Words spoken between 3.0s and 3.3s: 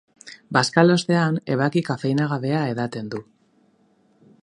du.